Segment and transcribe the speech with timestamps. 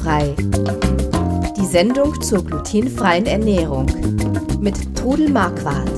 [0.00, 0.34] Glutenfrei.
[1.56, 3.86] Die Sendung zur glutenfreien Ernährung
[4.60, 5.90] mit Trudel Marquardt.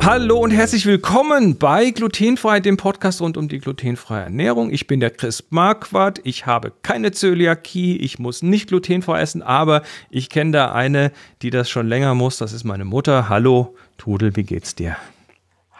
[0.00, 4.70] Hallo und herzlich willkommen bei Glutenfrei, dem Podcast rund um die glutenfreie Ernährung.
[4.70, 6.20] Ich bin der Chris Marquardt.
[6.24, 7.96] Ich habe keine Zöliakie.
[7.96, 11.10] Ich muss nicht glutenfrei essen, aber ich kenne da eine,
[11.42, 12.38] die das schon länger muss.
[12.38, 13.28] Das ist meine Mutter.
[13.28, 14.96] Hallo, Trudel, wie geht's dir?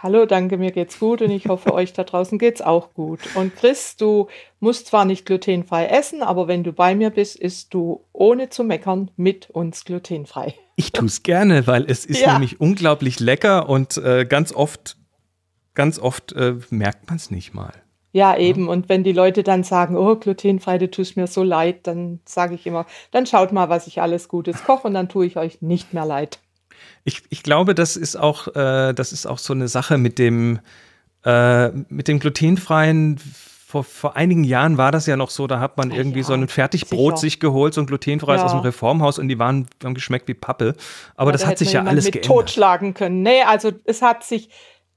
[0.05, 3.21] Hallo, danke, mir geht's gut und ich hoffe, euch da draußen geht's auch gut.
[3.36, 4.29] Und Chris, du
[4.61, 8.64] musst zwar nicht glutenfrei essen, aber wenn du bei mir bist, isst du ohne zu
[8.64, 10.57] meckern mit uns glutenfrei.
[10.76, 12.35] Ich tue es gerne, weil es ist ja.
[12.35, 14.98] nämlich unglaublich lecker und äh, ganz oft,
[15.72, 17.73] ganz oft äh, merkt man es nicht mal.
[18.12, 18.68] Ja, eben.
[18.68, 22.57] Und wenn die Leute dann sagen, oh, glutenfrei, du tust mir so leid, dann sage
[22.57, 25.62] ich immer, dann schaut mal, was ich alles Gutes koche und dann tue ich euch
[25.62, 26.40] nicht mehr leid.
[27.04, 30.60] Ich, ich glaube, das ist auch, äh, das ist auch so eine Sache mit dem,
[31.24, 33.20] äh, mit dem glutenfreien.
[33.66, 36.33] Vor, vor einigen Jahren war das ja noch so, da hat man irgendwie ja, so
[36.33, 37.20] ein Fertigbrot sicher.
[37.20, 38.47] sich geholt, so ein glutenfreies ja.
[38.47, 40.77] aus dem Reformhaus und die waren, haben geschmeckt wie Pappe.
[41.16, 42.31] Aber ja, das da hat sich ja alles mit geändert.
[42.31, 43.22] totschlagen können.
[43.22, 44.50] Nee, also es hat sich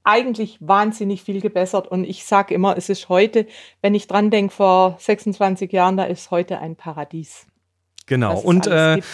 [0.04, 3.46] eigentlich wahnsinnig viel gebessert und ich sage immer, es ist heute,
[3.82, 7.46] wenn ich dran denke, vor 26 Jahren, da ist heute ein Paradies.
[8.06, 8.38] Genau.
[8.38, 9.06] Und äh, gibt.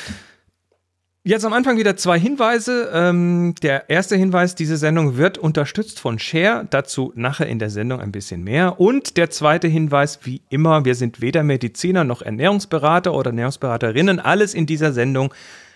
[1.26, 2.90] Jetzt am Anfang wieder zwei Hinweise.
[2.92, 6.66] Ähm, der erste Hinweis, diese Sendung wird unterstützt von Share.
[6.68, 8.78] Dazu nachher in der Sendung ein bisschen mehr.
[8.78, 14.20] Und der zweite Hinweis, wie immer, wir sind weder Mediziner noch Ernährungsberater oder Ernährungsberaterinnen.
[14.20, 15.32] Alles in dieser Sendung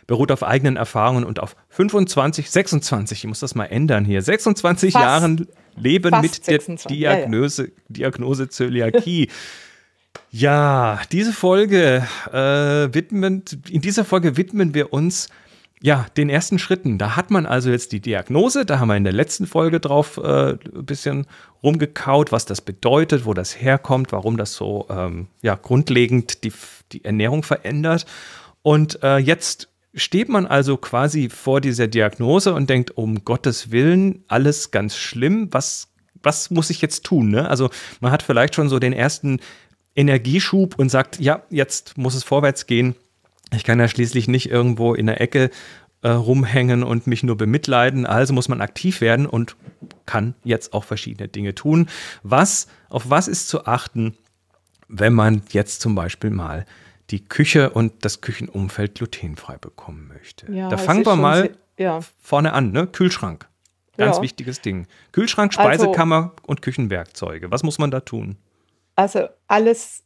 [0.07, 4.93] beruht auf eigenen Erfahrungen und auf 25, 26, ich muss das mal ändern hier, 26
[4.93, 5.03] Fast.
[5.03, 6.87] Jahren Leben mit 26.
[6.89, 7.75] der Diagnose, ja, ja.
[7.89, 9.31] Diagnose Zöliakie.
[10.31, 15.29] Ja, diese Folge äh, widmen, in dieser Folge widmen wir uns
[15.81, 16.99] ja, den ersten Schritten.
[16.99, 20.17] Da hat man also jetzt die Diagnose, da haben wir in der letzten Folge drauf
[20.19, 21.27] äh, ein bisschen
[21.63, 26.53] rumgekaut, was das bedeutet, wo das herkommt, warum das so ähm, ja, grundlegend die,
[26.93, 28.07] die Ernährung verändert.
[28.63, 34.25] Und äh, jetzt steht man also quasi vor dieser Diagnose und denkt, um Gottes Willen,
[34.29, 35.89] alles ganz schlimm, was,
[36.23, 37.31] was muss ich jetzt tun?
[37.31, 37.49] Ne?
[37.49, 37.71] Also
[38.01, 39.39] man hat vielleicht schon so den ersten
[39.99, 42.95] Energieschub und sagt, ja, jetzt muss es vorwärts gehen.
[43.53, 45.51] Ich kann ja schließlich nicht irgendwo in der Ecke
[46.03, 48.07] äh, rumhängen und mich nur bemitleiden.
[48.07, 49.57] Also muss man aktiv werden und
[50.07, 51.89] kann jetzt auch verschiedene Dinge tun.
[52.23, 54.17] Was, auf was ist zu achten,
[54.87, 56.65] wenn man jetzt zum Beispiel mal
[57.11, 60.53] die Küche und das Küchenumfeld glutenfrei bekommen möchte?
[60.53, 62.01] Ja, da fangen wir mal ja.
[62.21, 62.87] vorne an, ne?
[62.87, 63.49] Kühlschrank.
[63.97, 64.23] Ganz ja.
[64.23, 64.87] wichtiges Ding.
[65.11, 67.51] Kühlschrank, Speisekammer also, und Küchenwerkzeuge.
[67.51, 68.37] Was muss man da tun?
[68.99, 70.03] Also alles,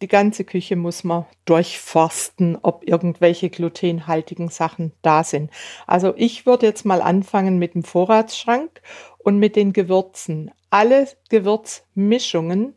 [0.00, 5.52] die ganze Küche muss man durchforsten, ob irgendwelche glutenhaltigen Sachen da sind.
[5.86, 8.82] Also ich würde jetzt mal anfangen mit dem Vorratsschrank
[9.18, 10.50] und mit den Gewürzen.
[10.70, 12.74] Alle Gewürzmischungen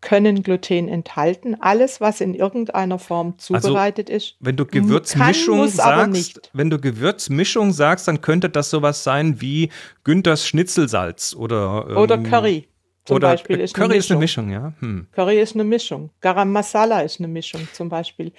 [0.00, 1.60] können Gluten enthalten.
[1.60, 4.36] Alles, was in irgendeiner Form also, zubereitet also, ist.
[4.40, 9.68] Wenn du Gewürzmischung kann, sagst, wenn du Gewürzmischung sagst, dann könnte das sowas sein wie
[10.04, 12.66] Günthers Schnitzelsalz oder ähm, oder Curry.
[13.06, 14.72] Zum Oder Beispiel ist Curry eine ist eine Mischung, ja.
[14.80, 15.06] Hm.
[15.12, 16.10] Curry ist eine Mischung.
[16.20, 18.32] Garam Masala ist eine Mischung zum Beispiel.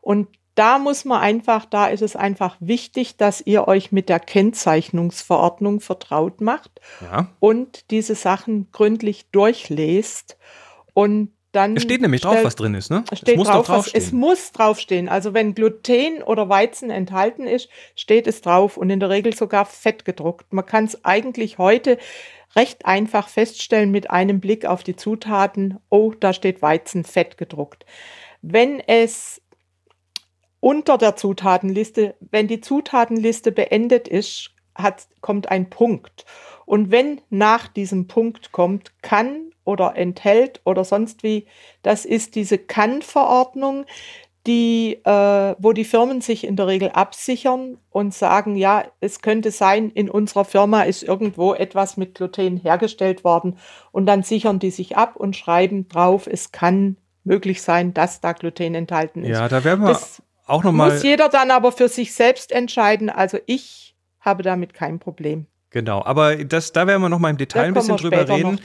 [0.00, 4.20] Und da muss man einfach, da ist es einfach wichtig, dass ihr euch mit der
[4.20, 7.28] Kennzeichnungsverordnung vertraut macht ja.
[7.38, 10.38] und diese Sachen gründlich durchlest
[10.94, 11.76] und dann.
[11.76, 13.04] Es steht nämlich drauf, was drin ist, ne?
[13.10, 15.08] Es steht es muss drauf, was, es muss draufstehen.
[15.08, 19.64] Also wenn Gluten oder Weizen enthalten ist, steht es drauf und in der Regel sogar
[19.64, 20.52] fett gedruckt.
[20.52, 21.98] Man kann es eigentlich heute
[22.56, 27.84] recht einfach feststellen mit einem Blick auf die Zutaten, oh, da steht Weizenfett gedruckt.
[28.42, 29.40] Wenn es
[30.60, 36.24] unter der Zutatenliste, wenn die Zutatenliste beendet ist, hat, kommt ein Punkt.
[36.66, 41.46] Und wenn nach diesem Punkt kommt, kann oder enthält oder sonst wie,
[41.82, 43.86] das ist diese Kann-Verordnung
[44.46, 49.50] die, äh, wo die Firmen sich in der Regel absichern und sagen, ja, es könnte
[49.50, 53.58] sein, in unserer Firma ist irgendwo etwas mit Gluten hergestellt worden
[53.90, 58.32] und dann sichern die sich ab und schreiben drauf, es kann möglich sein, dass da
[58.32, 59.30] Gluten enthalten ist.
[59.30, 60.92] Ja, da werden wir das auch nochmal.
[60.92, 63.08] Muss jeder dann aber für sich selbst entscheiden.
[63.08, 65.46] Also ich habe damit kein Problem.
[65.70, 68.60] Genau, aber das, da werden wir nochmal im Detail ein bisschen drüber reden.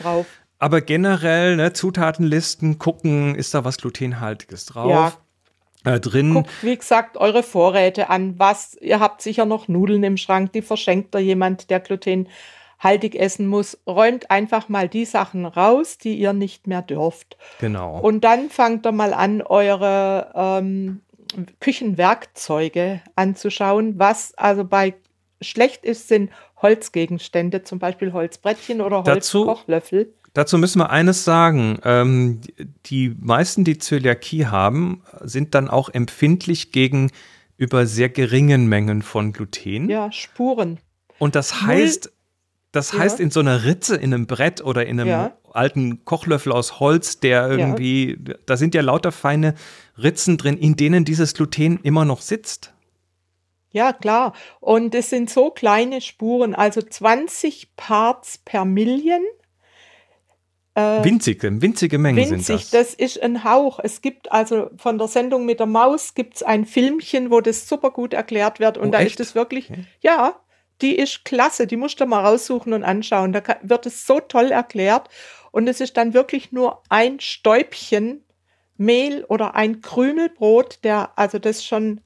[0.59, 4.89] Aber generell, ne, Zutatenlisten gucken, ist da was Glutenhaltiges drauf?
[4.89, 5.13] Ja,
[5.85, 6.33] äh, drin.
[6.33, 8.37] Guckt, wie gesagt, eure Vorräte an.
[8.37, 13.47] Was, ihr habt sicher noch Nudeln im Schrank, die verschenkt da jemand, der glutenhaltig essen
[13.47, 13.77] muss.
[13.87, 17.37] Räumt einfach mal die Sachen raus, die ihr nicht mehr dürft.
[17.61, 17.97] Genau.
[17.99, 20.99] Und dann fangt ihr mal an, eure ähm,
[21.61, 23.97] Küchenwerkzeuge anzuschauen.
[23.97, 24.95] Was also bei
[25.41, 30.13] schlecht ist, sind Holzgegenstände, zum Beispiel Holzbrettchen oder Holzkochlöffel.
[30.33, 31.79] Dazu müssen wir eines sagen.
[31.83, 32.41] Ähm,
[32.85, 39.89] die meisten, die Zöliakie haben, sind dann auch empfindlich gegenüber sehr geringen Mengen von Gluten.
[39.89, 40.79] Ja, Spuren.
[41.17, 42.11] Und das heißt,
[42.71, 42.99] das ja.
[42.99, 45.37] heißt, in so einer Ritze in einem Brett oder in einem ja.
[45.51, 48.35] alten Kochlöffel aus Holz, der irgendwie, ja.
[48.45, 49.55] da sind ja lauter feine
[49.97, 52.73] Ritzen drin, in denen dieses Gluten immer noch sitzt.
[53.71, 54.33] Ja, klar.
[54.59, 59.21] Und es sind so kleine Spuren, also 20 Parts per Million.
[60.73, 62.69] Äh, winzige, winzige Mengen winzig, sind das.
[62.71, 63.79] Das ist ein Hauch.
[63.81, 67.67] Es gibt also von der Sendung mit der Maus gibt es ein Filmchen, wo das
[67.67, 68.77] super gut erklärt wird.
[68.77, 69.11] Und oh, da echt?
[69.11, 69.85] ist es wirklich, okay.
[70.01, 70.39] ja,
[70.81, 71.67] die ist klasse.
[71.67, 73.33] Die musst du mal raussuchen und anschauen.
[73.33, 75.09] Da wird es so toll erklärt.
[75.51, 78.23] Und es ist dann wirklich nur ein Stäubchen
[78.77, 81.99] Mehl oder ein Krümelbrot, der also das schon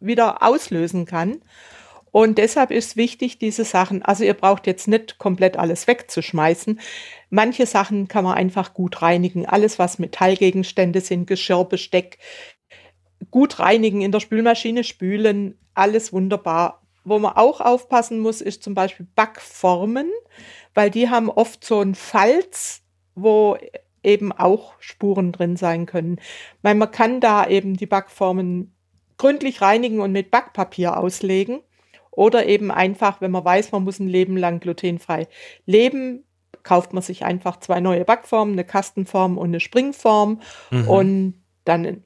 [0.00, 1.40] wieder auslösen kann.
[2.10, 6.78] Und deshalb ist wichtig, diese Sachen, also ihr braucht jetzt nicht komplett alles wegzuschmeißen.
[7.28, 9.46] Manche Sachen kann man einfach gut reinigen.
[9.46, 12.18] Alles, was Metallgegenstände sind, Geschirr, Besteck,
[13.32, 16.82] gut reinigen, in der Spülmaschine spülen, alles wunderbar.
[17.02, 20.08] Wo man auch aufpassen muss, ist zum Beispiel Backformen,
[20.72, 22.82] weil die haben oft so einen Falz,
[23.16, 23.58] wo
[24.04, 26.20] eben auch Spuren drin sein können.
[26.62, 28.73] Weil man kann da eben die Backformen
[29.18, 31.60] gründlich reinigen und mit Backpapier auslegen.
[32.10, 35.26] Oder eben einfach, wenn man weiß, man muss ein Leben lang glutenfrei
[35.66, 36.24] leben,
[36.62, 40.40] kauft man sich einfach zwei neue Backformen, eine Kastenform und eine Springform
[40.70, 40.88] mhm.
[40.88, 42.04] und dann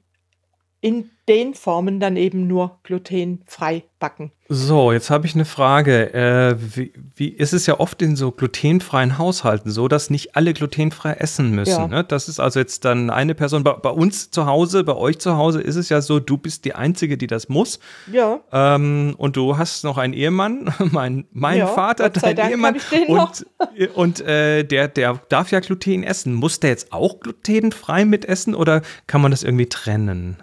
[0.81, 4.31] in den Formen dann eben nur glutenfrei backen.
[4.47, 6.11] So, jetzt habe ich eine Frage.
[6.11, 10.53] Äh, wie, wie ist es ja oft in so glutenfreien Haushalten so, dass nicht alle
[10.53, 11.71] glutenfrei essen müssen?
[11.71, 11.87] Ja.
[11.87, 12.03] Ne?
[12.03, 13.63] Das ist also jetzt dann eine Person.
[13.63, 16.65] Bei, bei, uns zu Hause, bei euch zu Hause ist es ja so, du bist
[16.65, 17.79] die Einzige, die das muss.
[18.11, 18.39] Ja.
[18.51, 22.77] Ähm, und du hast noch einen Ehemann, mein, mein ja, Vater, dein Dank Ehemann.
[23.07, 23.45] und
[23.93, 26.33] und äh, der, der darf ja Gluten essen.
[26.33, 30.37] Muss der jetzt auch glutenfrei mitessen oder kann man das irgendwie trennen?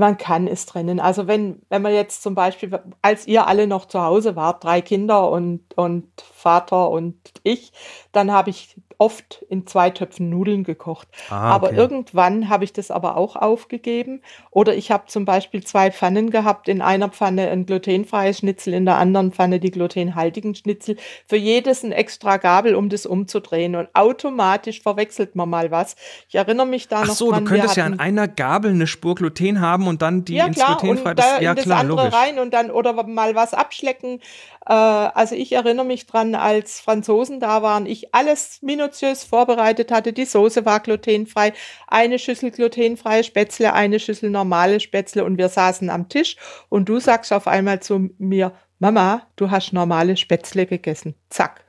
[0.00, 0.98] Man kann es trennen.
[0.98, 4.80] Also wenn, wenn man jetzt zum Beispiel, als ihr alle noch zu Hause wart, drei
[4.80, 7.72] Kinder und, und Vater und ich,
[8.12, 11.08] dann habe ich oft in zwei Töpfen Nudeln gekocht.
[11.30, 11.66] Ah, okay.
[11.66, 14.20] Aber irgendwann habe ich das aber auch aufgegeben.
[14.50, 16.68] Oder ich habe zum Beispiel zwei Pfannen gehabt.
[16.68, 20.96] In einer Pfanne ein glutenfreies Schnitzel, in der anderen Pfanne die glutenhaltigen Schnitzel.
[21.26, 23.74] Für jedes ein extra Gabel, um das umzudrehen.
[23.74, 25.96] Und automatisch verwechselt man mal was.
[26.28, 28.86] Ich erinnere mich da Ach noch so, dran, du könntest ja an einer Gabel eine
[28.86, 31.10] Spur Gluten haben und dann die ja, ins klar, glutenfrei.
[31.10, 32.14] Und da das, ja, in das klar, andere logisch.
[32.14, 34.20] rein und dann oder mal was abschlecken.
[34.66, 38.58] Äh, also ich erinnere mich dran, als Franzosen da waren, ich alles
[38.90, 40.12] minutiös vorbereitet hatte.
[40.12, 41.52] Die Soße war glutenfrei,
[41.86, 46.36] eine Schüssel glutenfreie Spätzle, eine Schüssel normale Spätzle und wir saßen am Tisch
[46.68, 51.14] und du sagst auf einmal zu mir, Mama, du hast normale Spätzle gegessen.
[51.28, 51.64] Zack.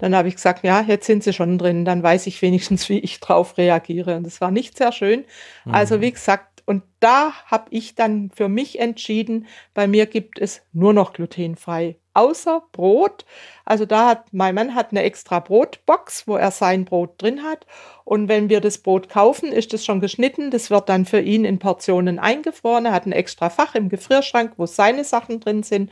[0.00, 2.98] Dann habe ich gesagt, ja, jetzt sind sie schon drin, dann weiß ich wenigstens, wie
[2.98, 4.16] ich drauf reagiere.
[4.16, 5.24] Und das war nicht sehr schön.
[5.64, 6.00] Also mhm.
[6.00, 10.92] wie gesagt, und da habe ich dann für mich entschieden, bei mir gibt es nur
[10.92, 13.24] noch glutenfrei, außer Brot.
[13.64, 17.66] Also da hat mein Mann hat eine extra Brotbox, wo er sein Brot drin hat.
[18.04, 20.50] Und wenn wir das Brot kaufen, ist es schon geschnitten.
[20.50, 22.86] Das wird dann für ihn in Portionen eingefroren.
[22.86, 25.90] Er hat ein extra Fach im Gefrierschrank, wo seine Sachen drin sind.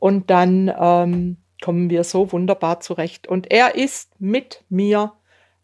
[0.00, 3.26] Und dann ähm, kommen wir so wunderbar zurecht.
[3.26, 5.12] Und er isst mit mir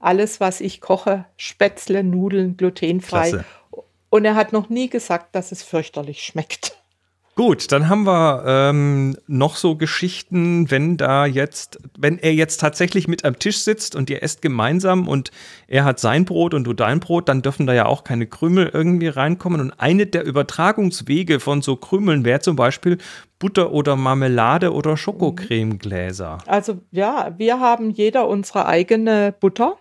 [0.00, 3.31] alles, was ich koche, Spätzle, Nudeln, glutenfrei.
[3.31, 3.44] Klasse.
[4.10, 6.83] Und er hat noch nie gesagt, dass es fürchterlich schmeckt.
[7.36, 13.08] Gut, dann haben wir ähm, noch so Geschichten, wenn da jetzt, wenn er jetzt tatsächlich
[13.08, 15.32] mit am Tisch sitzt und ihr esst gemeinsam und
[15.67, 18.70] er hat sein Brot und du dein Brot, dann dürfen da ja auch keine Krümel
[18.72, 19.60] irgendwie reinkommen.
[19.60, 22.98] Und eine der Übertragungswege von so Krümeln wäre zum Beispiel
[23.41, 26.38] Butter oder Marmelade oder Schokocremegläser.
[26.46, 29.76] Also ja, wir haben jeder unsere eigene Butter.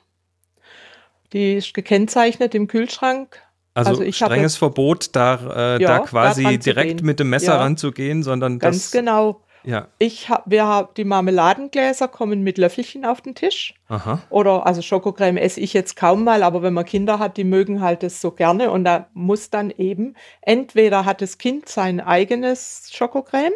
[1.33, 3.43] Die ist gekennzeichnet im Kühlschrank
[3.73, 7.61] also, also strenges Verbot, da, äh, ja, da quasi da direkt mit dem Messer ja.
[7.61, 9.41] ranzugehen, sondern Ganz das, genau.
[9.65, 9.87] Ja.
[9.97, 13.73] Ich hab, wir haben die Marmeladengläser kommen mit Löffelchen auf den Tisch.
[13.87, 14.21] Aha.
[14.29, 17.81] Oder also Schokocreme esse ich jetzt kaum mal, aber wenn man Kinder hat, die mögen
[17.81, 22.89] halt das so gerne und da muss dann eben entweder hat das Kind sein eigenes
[22.91, 23.53] Schokocreme,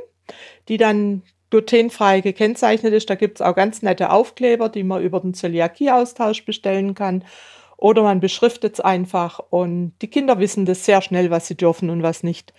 [0.70, 3.10] die dann glutenfrei gekennzeichnet ist.
[3.10, 7.24] Da gibt es auch ganz nette Aufkleber, die man über den Zöliakie-Austausch bestellen kann.
[7.78, 11.90] Oder man beschriftet es einfach und die Kinder wissen das sehr schnell, was sie dürfen
[11.90, 12.54] und was nicht.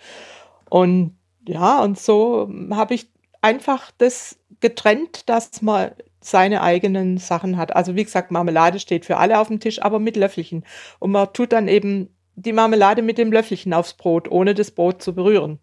[0.69, 3.11] Und ja, und so habe ich
[3.41, 7.75] einfach das getrennt, dass man seine eigenen Sachen hat.
[7.75, 10.65] Also wie gesagt, Marmelade steht für alle auf dem Tisch, aber mit Löffelchen.
[10.99, 15.01] Und man tut dann eben die Marmelade mit dem Löffelchen aufs Brot, ohne das Brot
[15.01, 15.59] zu berühren.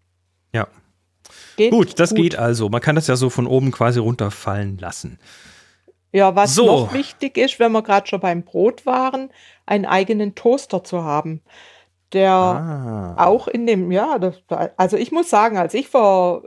[0.53, 0.69] Ja.
[1.57, 2.19] Geht gut, das gut.
[2.19, 2.69] geht also.
[2.69, 5.19] Man kann das ja so von oben quasi runterfallen lassen.
[6.17, 6.65] Ja, was so.
[6.65, 9.29] noch wichtig ist, wenn wir gerade schon beim Brot waren,
[9.67, 11.43] einen eigenen Toaster zu haben.
[12.15, 13.15] Der ah.
[13.19, 14.41] auch in dem, ja, das,
[14.79, 16.45] also ich muss sagen, als ich vor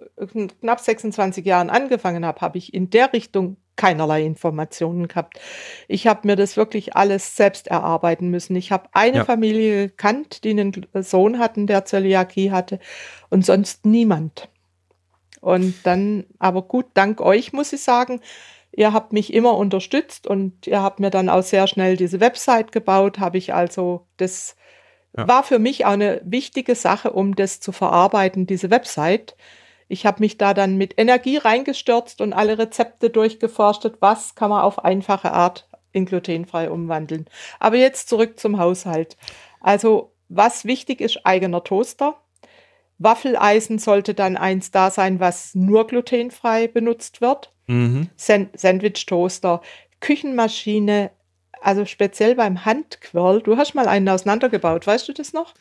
[0.62, 5.40] knapp 26 Jahren angefangen habe, habe ich in der Richtung keinerlei Informationen gehabt.
[5.88, 8.56] Ich habe mir das wirklich alles selbst erarbeiten müssen.
[8.56, 9.26] Ich habe eine ja.
[9.26, 12.80] Familie gekannt, die einen Sohn hatten, der Zöliakie hatte
[13.30, 14.50] und sonst niemand.
[15.42, 18.20] Und dann, aber gut, dank euch muss ich sagen,
[18.72, 22.72] ihr habt mich immer unterstützt und ihr habt mir dann auch sehr schnell diese Website
[22.72, 24.56] gebaut, habe ich also das
[25.18, 25.28] ja.
[25.28, 29.36] war für mich auch eine wichtige Sache, um das zu verarbeiten, diese Website
[29.90, 34.62] ich habe mich da dann mit Energie reingestürzt und alle Rezepte durchgeforstet, was kann man
[34.62, 37.26] auf einfache Art in glutenfrei umwandeln.
[37.60, 39.18] Aber jetzt zurück zum Haushalt.
[39.60, 42.16] Also was wichtig ist, eigener Toaster.
[43.00, 47.52] Waffeleisen sollte dann eins da sein, was nur glutenfrei benutzt wird.
[47.70, 48.10] Mhm.
[48.18, 49.62] Sandwich-Toaster,
[50.00, 51.12] Küchenmaschine,
[51.62, 53.42] also speziell beim Handquirl.
[53.42, 55.54] Du hast mal einen auseinandergebaut, weißt du das noch?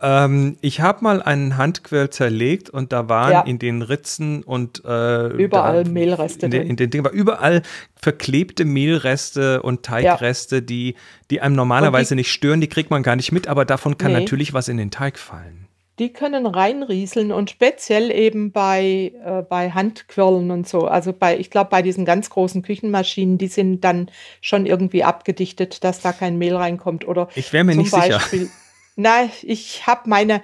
[0.00, 3.40] Ähm, ich habe mal einen Handquell zerlegt und da waren ja.
[3.40, 6.46] in den Ritzen und äh, überall da, Mehlreste.
[6.46, 7.62] In, den, in den Dingen war überall
[7.96, 10.60] verklebte Mehlreste und Teigreste, ja.
[10.60, 10.94] die,
[11.30, 14.12] die einem normalerweise die, nicht stören, die kriegt man gar nicht mit, aber davon kann
[14.12, 14.20] nee.
[14.20, 15.67] natürlich was in den Teig fallen.
[15.98, 20.86] Die können reinrieseln und speziell eben bei, äh, bei Handquirlen und so.
[20.86, 25.82] Also bei, ich glaube, bei diesen ganz großen Küchenmaschinen, die sind dann schon irgendwie abgedichtet,
[25.82, 27.06] dass da kein Mehl reinkommt.
[27.06, 28.52] Oder ich wäre mir nicht Beispiel, sicher.
[28.96, 30.42] Nein, ich habe meine,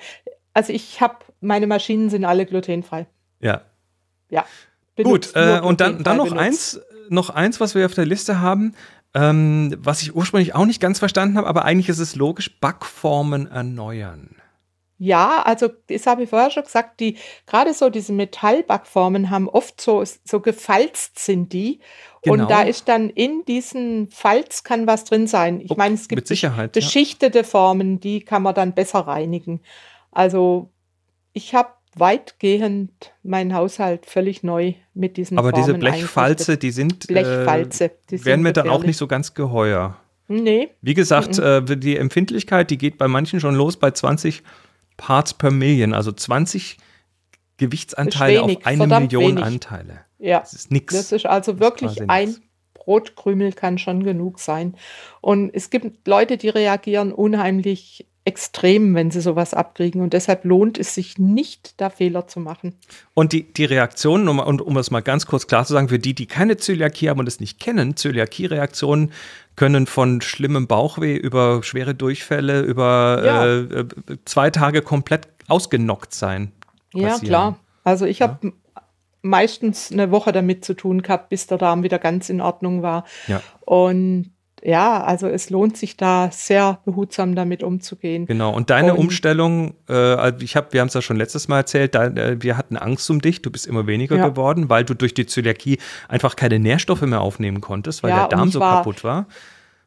[0.52, 3.06] also ich habe, meine Maschinen sind alle glutenfrei.
[3.40, 3.62] Ja.
[4.30, 4.44] Ja.
[5.02, 6.40] Gut, äh, und dann, dann noch benutzt.
[6.40, 8.74] eins, noch eins, was wir auf der Liste haben,
[9.14, 13.46] ähm, was ich ursprünglich auch nicht ganz verstanden habe, aber eigentlich ist es logisch, Backformen
[13.46, 14.36] erneuern.
[14.98, 19.80] Ja, also das habe ich vorher schon gesagt, die gerade so diese Metallbackformen haben oft
[19.80, 21.80] so, so gefalzt sind die.
[22.22, 22.44] Genau.
[22.44, 25.60] Und da ist dann in diesen Falz kann was drin sein.
[25.60, 26.28] Ich meine, es gibt
[26.72, 27.44] beschichtete ja.
[27.44, 29.60] Formen, die kann man dann besser reinigen.
[30.10, 30.70] Also
[31.32, 37.06] ich habe weitgehend meinen Haushalt völlig neu mit diesen Aber Formen diese Blechfalze, die sind
[37.06, 39.96] Blechfalze, die äh, werden mir dann auch nicht so ganz geheuer.
[40.28, 40.70] Nee.
[40.80, 41.44] Wie gesagt, mhm.
[41.44, 44.42] äh, die Empfindlichkeit, die geht bei manchen schon los bei 20
[44.96, 46.78] Parts per Million, also 20
[47.56, 49.44] Gewichtsanteile wenig, auf eine Million wenig.
[49.44, 50.00] Anteile.
[50.18, 50.40] Ja.
[50.40, 50.94] Das ist nichts.
[50.94, 52.36] Das ist also wirklich ist ein
[52.74, 54.76] Brotkrümel kann schon genug sein.
[55.20, 60.00] Und es gibt Leute, die reagieren unheimlich extrem, wenn sie sowas abkriegen.
[60.00, 62.74] Und deshalb lohnt es sich nicht, da Fehler zu machen.
[63.12, 66.14] Und die, die Reaktionen, um, um es mal ganz kurz klar zu sagen, für die,
[66.14, 69.12] die keine Zöliakie haben und es nicht kennen, Zöliakie-Reaktionen
[69.56, 73.44] können von schlimmem Bauchweh über schwere Durchfälle, über ja.
[73.44, 73.86] äh, äh
[74.24, 76.52] zwei Tage komplett ausgenockt sein.
[76.92, 77.10] Passieren.
[77.10, 77.58] Ja, klar.
[77.84, 78.52] Also ich habe
[79.20, 83.04] meistens eine Woche damit zu tun gehabt, bis der Darm wieder ganz in Ordnung war.
[83.26, 83.42] Ja.
[83.60, 84.33] Und
[84.64, 88.24] ja, also es lohnt sich da sehr behutsam damit umzugehen.
[88.24, 88.50] Genau.
[88.50, 91.58] Und deine und, Umstellung, äh, also ich habe, wir haben es ja schon letztes Mal
[91.58, 93.42] erzählt, da, äh, wir hatten Angst um dich.
[93.42, 94.26] Du bist immer weniger ja.
[94.26, 95.78] geworden, weil du durch die Zöliakie
[96.08, 99.26] einfach keine Nährstoffe mehr aufnehmen konntest, weil ja, der Darm so war kaputt war.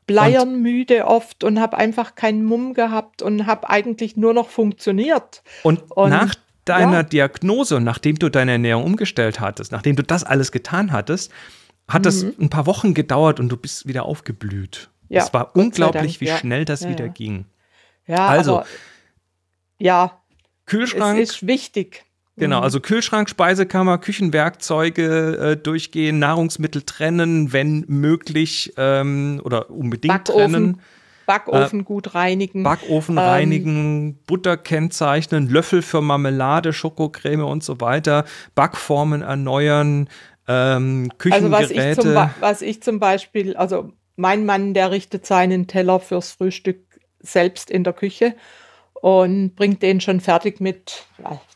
[0.05, 5.41] Bleiernmüde oft und habe einfach keinen Mumm gehabt und habe eigentlich nur noch funktioniert.
[5.63, 7.03] Und, und nach deiner ja.
[7.03, 11.31] Diagnose, nachdem du deine Ernährung umgestellt hattest, nachdem du das alles getan hattest,
[11.87, 12.33] hat mhm.
[12.39, 14.89] ein paar Wochen gedauert und du bist wieder aufgeblüht.
[15.09, 16.37] Ja, es war unglaublich, wie ja.
[16.37, 17.45] schnell das ja, wieder ging.
[18.07, 18.67] Ja, also aber,
[19.79, 20.21] ja,
[20.65, 21.19] Kühlschrank.
[21.19, 22.03] Es ist wichtig.
[22.35, 22.63] Genau, mhm.
[22.63, 30.51] also Kühlschrank, Speisekammer, Küchenwerkzeuge äh, durchgehen, Nahrungsmittel trennen, wenn möglich ähm, oder unbedingt Backofen.
[30.51, 30.81] trennen.
[31.25, 32.63] Backofen äh, gut reinigen.
[32.63, 38.23] Backofen ähm, reinigen, Butter kennzeichnen, Löffel für Marmelade, Schokocreme und so weiter,
[38.55, 40.07] Backformen erneuern,
[40.47, 41.55] ähm, Küchengeräte.
[41.55, 45.99] Also was ich, zum, was ich zum Beispiel, also mein Mann, der richtet seinen Teller
[45.99, 48.35] fürs Frühstück selbst in der Küche
[48.93, 51.05] und bringt den schon fertig mit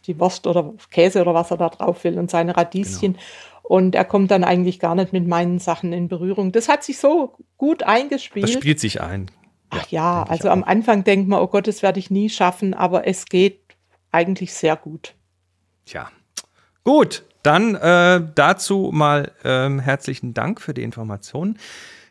[0.06, 3.14] die Wurst oder Käse oder was er da drauf will und seine Radieschen.
[3.14, 3.24] Genau.
[3.64, 6.52] Und er kommt dann eigentlich gar nicht mit meinen Sachen in Berührung.
[6.52, 8.44] Das hat sich so gut eingespielt.
[8.44, 9.32] Das spielt sich ein.
[9.70, 13.08] Ach ja, also am Anfang denkt man, oh Gott, das werde ich nie schaffen, aber
[13.08, 13.62] es geht
[14.12, 15.16] eigentlich sehr gut.
[15.86, 16.12] Tja.
[16.84, 21.58] Gut, dann äh, dazu mal ähm, herzlichen Dank für die Informationen.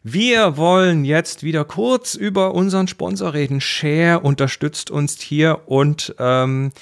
[0.03, 3.61] Wir wollen jetzt wieder kurz über unseren Sponsor reden.
[3.61, 6.73] Share unterstützt uns hier und ähm,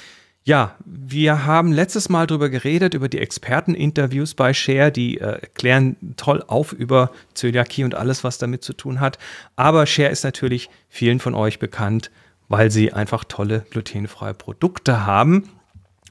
[0.44, 5.96] ja, wir haben letztes Mal darüber geredet, über die Experteninterviews bei Share, die äh, klären
[6.16, 9.18] toll auf über Zöliakie und alles, was damit zu tun hat.
[9.56, 12.10] Aber Share ist natürlich vielen von euch bekannt,
[12.48, 15.50] weil sie einfach tolle glutenfreie Produkte haben.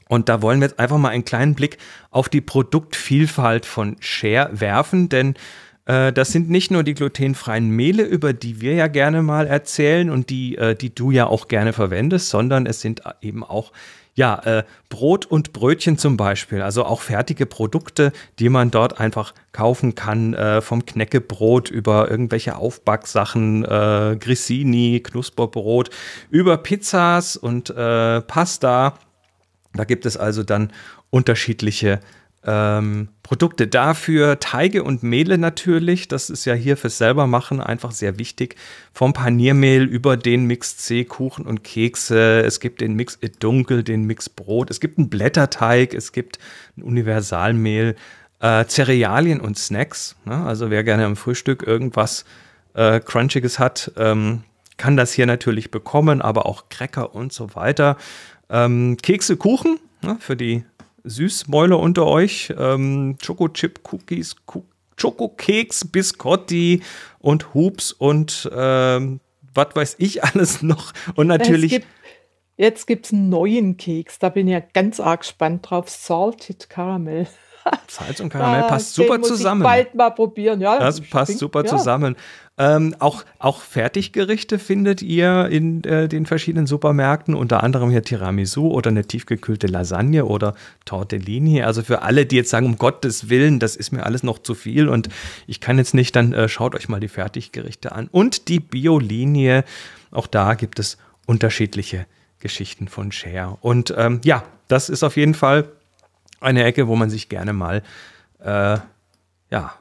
[0.07, 1.77] Und da wollen wir jetzt einfach mal einen kleinen Blick
[2.11, 5.35] auf die Produktvielfalt von Share werfen, denn
[5.85, 10.09] äh, das sind nicht nur die glutenfreien Mehle, über die wir ja gerne mal erzählen
[10.09, 13.71] und die, äh, die du ja auch gerne verwendest, sondern es sind eben auch
[14.17, 19.35] ja, äh, Brot und Brötchen zum Beispiel, also auch fertige Produkte, die man dort einfach
[19.51, 25.91] kaufen kann, äh, vom Knäckebrot über irgendwelche Aufbacksachen, äh, Grissini, Knusperbrot,
[26.31, 28.95] über Pizzas und äh, Pasta.
[29.77, 30.71] Da gibt es also dann
[31.09, 31.99] unterschiedliche
[32.47, 38.19] ähm, Produkte dafür, Teige und Mehle natürlich, das ist ja hier fürs selbermachen einfach sehr
[38.19, 38.55] wichtig.
[38.93, 44.05] Vom Paniermehl über den Mix C, Kuchen und Kekse, es gibt den Mix Dunkel, den
[44.05, 46.39] Mix Brot, es gibt einen Blätterteig, es gibt
[46.77, 47.95] ein Universalmehl,
[48.39, 50.15] äh, Cerealien und Snacks.
[50.23, 50.35] Ne?
[50.45, 52.23] Also wer gerne am Frühstück irgendwas
[52.75, 54.43] äh, Crunchiges hat, ähm,
[54.77, 57.97] kann das hier natürlich bekommen, aber auch Cracker und so weiter.
[58.49, 60.17] Ähm, Kekse, Kuchen ne?
[60.19, 60.63] für die
[61.03, 62.53] Süßmäuler unter euch.
[62.57, 64.35] Ähm, Choco-Chip-Cookies,
[64.97, 66.81] Schokokeks, Biscotti
[67.19, 69.19] und Hoops und ähm,
[69.53, 70.93] was weiß ich alles noch.
[71.15, 71.71] Und natürlich.
[71.71, 71.87] Gibt,
[72.57, 75.89] jetzt gibt es einen neuen Keks, da bin ich ja ganz arg gespannt drauf.
[75.89, 77.27] Salted Caramel.
[77.87, 79.63] Salz und Karamell ah, passt super zusammen.
[79.63, 80.79] Bald mal probieren, ja.
[80.79, 81.69] Das passt super ja.
[81.69, 82.15] zusammen.
[82.59, 88.67] Ähm, auch, auch Fertiggerichte findet ihr in äh, den verschiedenen Supermärkten, unter anderem hier Tiramisu
[88.71, 91.61] oder eine tiefgekühlte Lasagne oder Tortellini.
[91.61, 94.55] Also für alle, die jetzt sagen, um Gottes Willen, das ist mir alles noch zu
[94.55, 95.09] viel und
[95.45, 98.07] ich kann jetzt nicht, dann äh, schaut euch mal die Fertiggerichte an.
[98.11, 99.63] Und die Biolinie,
[100.09, 100.97] auch da gibt es
[101.27, 102.07] unterschiedliche
[102.39, 103.57] Geschichten von Share.
[103.61, 105.69] Und ähm, ja, das ist auf jeden Fall
[106.39, 107.83] eine Ecke, wo man sich gerne mal
[108.39, 108.79] äh,
[109.51, 109.73] ja,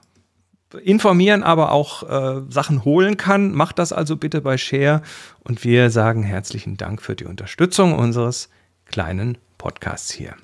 [0.82, 3.52] informieren, aber auch äh, Sachen holen kann.
[3.52, 5.02] Macht das also bitte bei Share.
[5.40, 8.48] Und wir sagen herzlichen Dank für die Unterstützung unseres
[8.84, 10.34] kleinen Podcasts hier.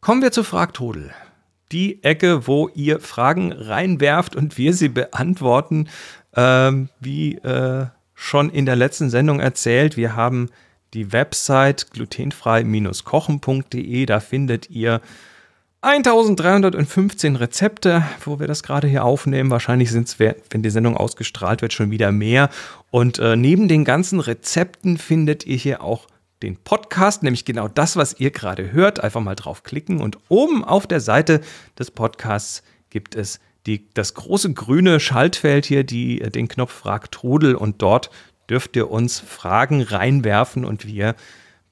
[0.00, 1.12] Kommen wir zu Fragtodel.
[1.70, 5.88] Die Ecke, wo ihr Fragen reinwerft und wir sie beantworten.
[6.34, 10.50] Ähm, wie äh, schon in der letzten Sendung erzählt, wir haben
[10.94, 14.06] die Website glutenfrei-kochen.de.
[14.06, 15.00] Da findet ihr
[15.84, 19.50] 1315 Rezepte, wo wir das gerade hier aufnehmen.
[19.50, 22.50] Wahrscheinlich sind es, wenn die Sendung ausgestrahlt wird, schon wieder mehr.
[22.92, 26.06] Und äh, neben den ganzen Rezepten findet ihr hier auch
[26.40, 29.02] den Podcast, nämlich genau das, was ihr gerade hört.
[29.02, 31.40] Einfach mal draufklicken und oben auf der Seite
[31.76, 37.10] des Podcasts gibt es die, das große grüne Schaltfeld hier, die, äh, den Knopf Frag
[37.10, 38.10] Trudel und dort
[38.48, 41.16] dürft ihr uns Fragen reinwerfen und wir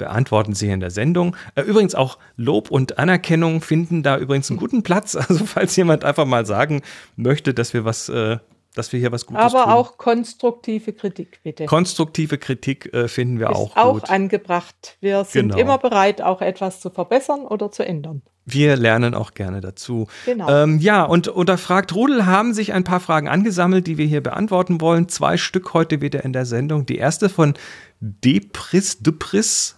[0.01, 1.37] beantworten sie in der Sendung.
[1.55, 5.17] Äh, übrigens auch Lob und Anerkennung finden da übrigens einen guten Platz.
[5.31, 6.83] Also falls jemand einfach mal sagen
[7.15, 8.39] möchte, dass wir was äh,
[8.75, 9.73] dass wir hier was Gutes Aber tun.
[9.73, 11.67] auch konstruktive Kritik, bitte.
[11.67, 14.11] Konstruktive Kritik äh, finden wir Ist auch auch gut.
[14.11, 14.97] angebracht.
[15.01, 15.61] Wir sind genau.
[15.61, 18.23] immer bereit, auch etwas zu verbessern oder zu ändern.
[18.47, 20.07] Wir lernen auch gerne dazu.
[20.25, 20.49] Genau.
[20.49, 24.23] Ähm, ja, und unter Fragt Rudel haben sich ein paar Fragen angesammelt, die wir hier
[24.23, 25.09] beantworten wollen.
[25.09, 26.87] Zwei Stück heute wieder in der Sendung.
[26.87, 27.55] Die erste von
[28.01, 29.77] Depris Depris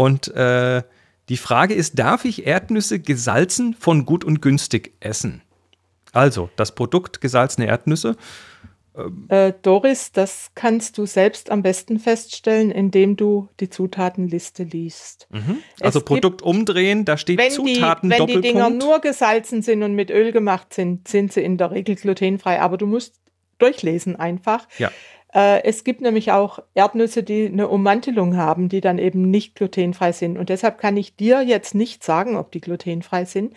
[0.00, 0.82] und äh,
[1.28, 5.42] die Frage ist, darf ich Erdnüsse gesalzen von gut und günstig essen?
[6.12, 8.16] Also, das Produkt gesalzene Erdnüsse.
[9.28, 15.28] Äh, Doris, das kannst du selbst am besten feststellen, indem du die Zutatenliste liest.
[15.30, 15.58] Mhm.
[15.80, 19.82] Also Produkt gibt, umdrehen, da steht wenn Zutaten die, Wenn die Dinger nur gesalzen sind
[19.82, 22.58] und mit Öl gemacht sind, sind sie in der Regel glutenfrei.
[22.62, 23.20] Aber du musst
[23.58, 24.66] durchlesen einfach.
[24.78, 24.90] Ja.
[25.34, 30.12] Äh, es gibt nämlich auch Erdnüsse, die eine Ummantelung haben, die dann eben nicht glutenfrei
[30.12, 30.36] sind.
[30.38, 33.54] Und deshalb kann ich dir jetzt nicht sagen, ob die glutenfrei sind.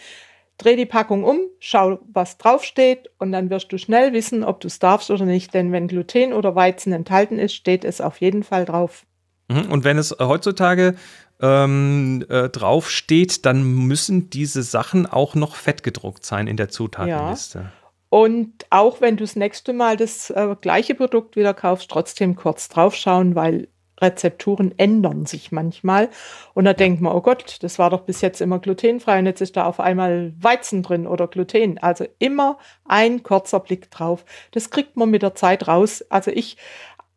[0.60, 4.68] Dreh die Packung um, schau, was draufsteht und dann wirst du schnell wissen, ob du
[4.68, 5.54] es darfst oder nicht.
[5.54, 9.06] Denn wenn Gluten oder Weizen enthalten ist, steht es auf jeden Fall drauf.
[9.48, 9.72] Mhm.
[9.72, 10.96] Und wenn es heutzutage
[11.42, 17.60] ähm, äh, draufsteht, dann müssen diese Sachen auch noch fettgedruckt sein in der Zutatenliste.
[17.60, 17.72] Ja.
[18.13, 22.69] Und auch wenn du das nächste Mal das äh, gleiche Produkt wieder kaufst, trotzdem kurz
[22.69, 26.10] draufschauen, weil Rezepturen ändern sich manchmal.
[26.54, 29.41] Und da denkt man, oh Gott, das war doch bis jetzt immer glutenfrei und jetzt
[29.41, 31.80] ist da auf einmal Weizen drin oder Gluten.
[31.80, 34.26] Also immer ein kurzer Blick drauf.
[34.52, 36.06] Das kriegt man mit der Zeit raus.
[36.10, 36.58] Also ich,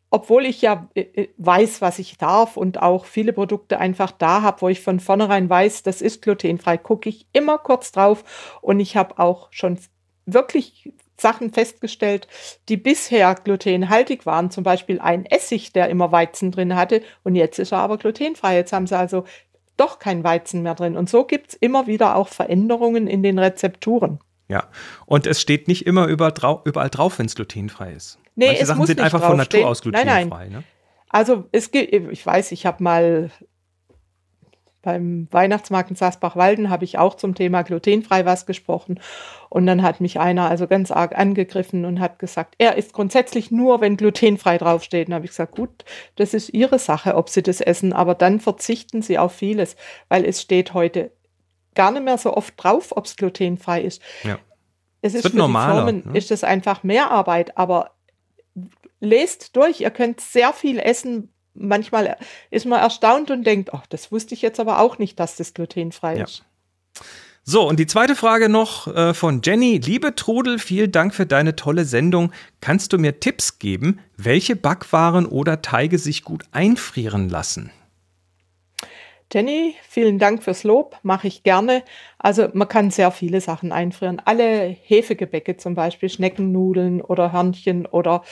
[0.09, 4.41] obwohl ich ja äh, äh, weiß, was ich darf und auch viele Produkte einfach da
[4.41, 8.23] habe, wo ich von vornherein weiß, das ist glutenfrei, gucke ich immer kurz drauf.
[8.61, 9.77] Und ich habe auch schon
[10.27, 12.27] wirklich Sachen festgestellt,
[12.69, 14.51] die bisher glutenhaltig waren.
[14.51, 17.01] Zum Beispiel ein Essig, der immer Weizen drin hatte.
[17.23, 18.55] Und jetzt ist er aber glutenfrei.
[18.55, 19.25] Jetzt haben sie also
[19.77, 20.95] doch kein Weizen mehr drin.
[20.95, 24.19] Und so gibt es immer wieder auch Veränderungen in den Rezepturen.
[24.49, 24.67] Ja,
[25.05, 28.19] und es steht nicht immer überall drauf, wenn es glutenfrei ist.
[28.35, 30.05] Nee, Manche es Sachen muss sind einfach von Natur aus glutenfrei.
[30.05, 30.51] Nein, nein.
[30.51, 30.63] Ne?
[31.09, 33.31] Also es gibt, ich weiß, ich habe mal
[34.87, 39.01] beim Weihnachtsmarkt in Sasbach-Walden habe ich auch zum Thema glutenfrei was gesprochen.
[39.49, 43.51] Und dann hat mich einer also ganz arg angegriffen und hat gesagt, er ist grundsätzlich
[43.51, 45.09] nur, wenn glutenfrei draufsteht.
[45.09, 45.83] Und habe ich gesagt, gut,
[46.15, 49.75] das ist Ihre Sache, ob Sie das essen, aber dann verzichten Sie auf vieles,
[50.07, 51.11] weil es steht heute
[51.75, 54.01] gar nicht mehr so oft drauf, ob es glutenfrei ist.
[54.23, 54.39] Ja.
[55.01, 56.17] Es ist wird für normaler, die Firmen ne?
[56.17, 57.91] ist es einfach mehr Arbeit, aber
[59.01, 61.33] lest durch, ihr könnt sehr viel essen.
[61.59, 62.17] Manchmal
[62.51, 65.53] ist man erstaunt und denkt, ach, das wusste ich jetzt aber auch nicht, dass das
[65.53, 66.23] glutenfrei ja.
[66.23, 66.43] ist.
[67.49, 69.77] So, und die zweite Frage noch äh, von Jenny.
[69.77, 72.33] Liebe Trudel, vielen Dank für deine tolle Sendung.
[72.59, 77.71] Kannst du mir Tipps geben, welche Backwaren oder Teige sich gut einfrieren lassen?
[79.31, 81.83] Jenny, vielen Dank fürs Lob, mache ich gerne.
[82.17, 84.21] Also man kann sehr viele Sachen einfrieren.
[84.23, 88.23] Alle Hefegebäcke zum Beispiel, Schneckennudeln oder Hörnchen oder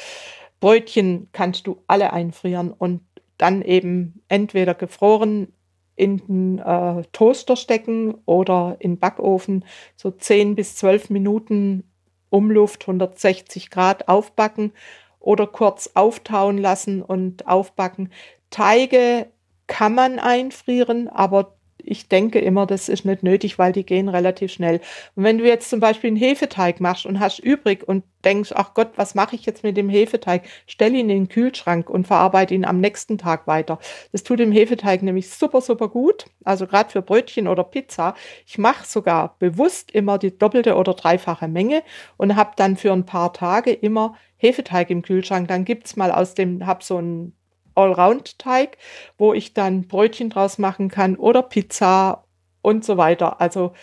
[0.59, 3.01] Brötchen kannst du alle einfrieren und
[3.37, 5.53] dann eben entweder gefroren
[5.95, 11.83] in den äh, Toaster stecken oder in den Backofen so 10 bis 12 Minuten
[12.29, 14.73] Umluft 160 Grad aufbacken
[15.19, 18.11] oder kurz auftauen lassen und aufbacken.
[18.49, 19.27] Teige
[19.67, 21.54] kann man einfrieren, aber
[21.85, 24.81] ich denke immer, das ist nicht nötig, weil die gehen relativ schnell.
[25.15, 28.73] Und wenn du jetzt zum Beispiel einen Hefeteig machst und hast übrig und denkst, ach
[28.73, 30.43] Gott, was mache ich jetzt mit dem Hefeteig?
[30.65, 33.79] Stell ihn in den Kühlschrank und verarbeite ihn am nächsten Tag weiter.
[34.11, 36.25] Das tut dem Hefeteig nämlich super, super gut.
[36.43, 38.15] Also gerade für Brötchen oder Pizza.
[38.45, 41.83] Ich mache sogar bewusst immer die doppelte oder dreifache Menge
[42.17, 45.47] und habe dann für ein paar Tage immer Hefeteig im Kühlschrank.
[45.47, 47.33] Dann gibt's mal aus dem, hab so ein
[47.75, 48.77] Allround-Teig,
[49.17, 52.25] wo ich dann Brötchen draus machen kann oder Pizza
[52.61, 53.39] und so weiter.
[53.41, 53.73] Also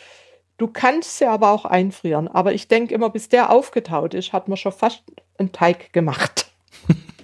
[0.58, 2.28] du kannst sie aber auch einfrieren.
[2.28, 5.02] Aber ich denke immer, bis der aufgetaut ist, hat man schon fast
[5.38, 6.50] einen Teig gemacht.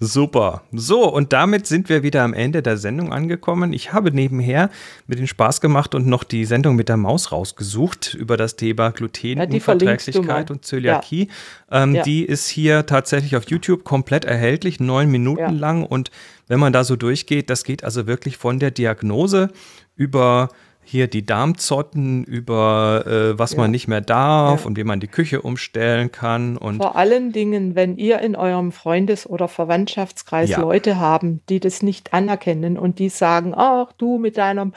[0.00, 0.62] Super.
[0.72, 3.72] So, und damit sind wir wieder am Ende der Sendung angekommen.
[3.72, 4.70] Ich habe nebenher
[5.06, 8.90] mit den Spaß gemacht und noch die Sendung mit der Maus rausgesucht über das Thema
[8.90, 11.28] Glutenunverträglichkeit ja, und Zöliakie.
[11.70, 11.82] Ja.
[11.82, 12.02] Ähm, ja.
[12.02, 15.84] Die ist hier tatsächlich auf YouTube komplett erhältlich, neun Minuten lang.
[15.84, 16.10] Und
[16.48, 19.50] wenn man da so durchgeht, das geht also wirklich von der Diagnose
[19.96, 20.48] über
[20.84, 23.58] hier die Darmzotten über äh, was ja.
[23.58, 24.66] man nicht mehr darf ja.
[24.66, 26.56] und wie man die Küche umstellen kann.
[26.56, 30.60] Und Vor allen Dingen, wenn ihr in eurem Freundes- oder Verwandtschaftskreis ja.
[30.60, 34.74] Leute haben, die das nicht anerkennen und die sagen, ach du mit deinem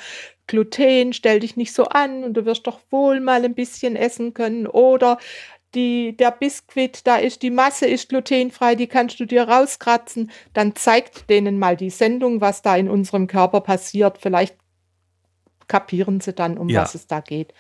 [0.47, 4.33] Gluten, stell dich nicht so an und du wirst doch wohl mal ein bisschen essen
[4.33, 5.17] können oder
[5.73, 10.75] die, der Biskuit, da ist die Masse ist glutenfrei, die kannst du dir rauskratzen, dann
[10.75, 14.17] zeigt denen mal die Sendung, was da in unserem Körper passiert.
[14.19, 14.55] Vielleicht
[15.67, 16.81] kapieren sie dann, um ja.
[16.81, 17.53] was es da geht.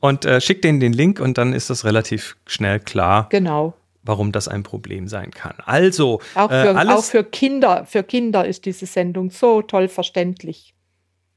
[0.00, 3.28] Und äh, schickt denen den Link und dann ist das relativ schnell klar.
[3.30, 3.74] Genau.
[4.02, 5.54] Warum das ein Problem sein kann.
[5.64, 9.88] Also, auch äh, für, äh, auch für Kinder, für Kinder ist diese Sendung so toll
[9.88, 10.75] verständlich.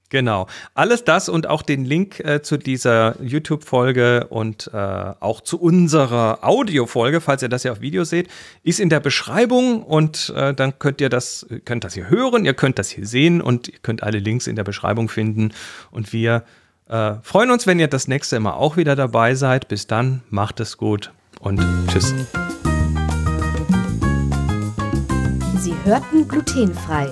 [0.10, 0.48] Genau.
[0.74, 6.40] Alles das und auch den Link äh, zu dieser YouTube-Folge und äh, auch zu unserer
[6.42, 8.28] Audio-Folge, falls ihr das ja auf Video seht,
[8.64, 12.56] ist in der Beschreibung und äh, dann könnt ihr das, könnt das hier hören, ihr
[12.56, 15.52] könnt das hier sehen und ihr könnt alle Links in der Beschreibung finden.
[15.92, 16.44] Und wir
[16.88, 19.68] äh, freuen uns, wenn ihr das nächste Mal auch wieder dabei seid.
[19.68, 22.16] Bis dann, macht es gut und tschüss.
[25.60, 27.12] Sie hörten glutenfrei